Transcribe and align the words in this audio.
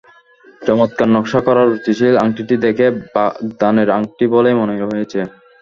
চমত্কার 0.61 1.07
নকশা 1.15 1.39
করা 1.47 1.61
রুচিশীল 1.63 2.15
আংটিটি 2.23 2.55
দেখে 2.65 2.85
বাগদানের 3.13 3.89
আংটি 3.97 4.25
বলেই 4.33 4.55
মনে 4.61 4.73
হয়েছে। 4.89 5.19